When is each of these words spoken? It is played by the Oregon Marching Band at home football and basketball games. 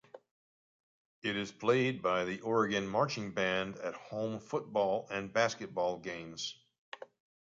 It 1.21 1.35
is 1.37 1.51
played 1.51 2.01
by 2.01 2.25
the 2.25 2.41
Oregon 2.41 2.87
Marching 2.87 3.33
Band 3.35 3.77
at 3.77 3.93
home 3.93 4.39
football 4.39 5.07
and 5.11 5.31
basketball 5.31 5.99
games. 5.99 6.55